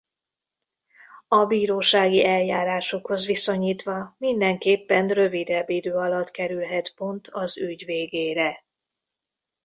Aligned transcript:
A 1.27 1.45
bírósági 1.45 2.25
eljárásokhoz 2.25 3.25
viszonyítva 3.25 4.15
mindenképpen 4.17 5.07
rövidebb 5.07 5.69
idő 5.69 5.93
alatt 5.95 6.31
kerülhet 6.31 6.93
pont 6.95 7.27
az 7.31 7.59
ügy 7.61 7.85
végére. 7.85 8.63